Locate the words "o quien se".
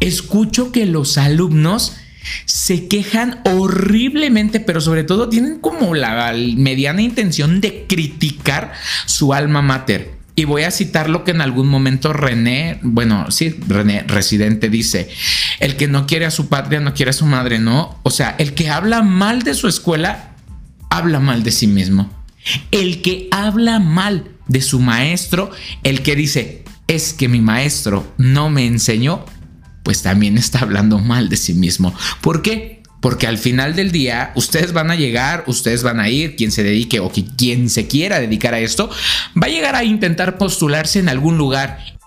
37.00-37.88